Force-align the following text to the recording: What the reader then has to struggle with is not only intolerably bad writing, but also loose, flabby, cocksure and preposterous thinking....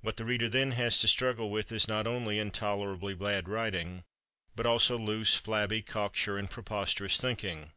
What 0.00 0.16
the 0.16 0.24
reader 0.24 0.48
then 0.48 0.72
has 0.72 0.98
to 0.98 1.06
struggle 1.06 1.48
with 1.48 1.70
is 1.70 1.86
not 1.86 2.08
only 2.08 2.40
intolerably 2.40 3.14
bad 3.14 3.48
writing, 3.48 4.02
but 4.56 4.66
also 4.66 4.98
loose, 4.98 5.36
flabby, 5.36 5.80
cocksure 5.80 6.36
and 6.36 6.50
preposterous 6.50 7.20
thinking.... 7.20 7.70